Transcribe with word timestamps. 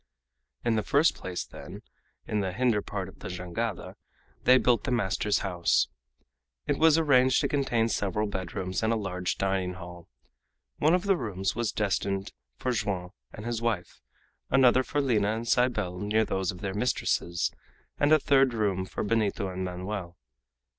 In 0.65 0.77
the 0.77 0.81
first 0.81 1.13
place, 1.13 1.45
then, 1.45 1.83
in 2.25 2.39
the 2.39 2.53
hinder 2.53 2.81
part 2.81 3.07
of 3.07 3.19
the 3.19 3.27
jangada 3.27 3.95
they 4.45 4.57
built 4.57 4.83
the 4.83 4.89
master's 4.89 5.41
house. 5.45 5.89
It 6.65 6.79
was 6.79 6.97
arranged 6.97 7.39
to 7.41 7.47
contain 7.47 7.87
several 7.87 8.25
bedrooms 8.25 8.81
and 8.81 8.91
a 8.91 8.95
large 8.95 9.37
dining 9.37 9.73
hall. 9.75 10.09
One 10.79 10.95
of 10.95 11.03
the 11.03 11.15
rooms 11.15 11.55
was 11.55 11.71
destined 11.71 12.33
for 12.57 12.71
Joam 12.71 13.11
and 13.31 13.45
his 13.45 13.61
wife, 13.61 14.01
another 14.49 14.81
for 14.81 15.01
Lina 15.01 15.35
and 15.35 15.47
Cybele 15.47 15.99
near 15.99 16.25
those 16.25 16.49
of 16.51 16.61
their 16.61 16.73
mistresses, 16.73 17.51
and 17.99 18.11
a 18.11 18.17
third 18.17 18.55
room 18.55 18.85
for 18.87 19.03
Benito 19.03 19.49
and 19.49 19.63
Manoel. 19.63 20.17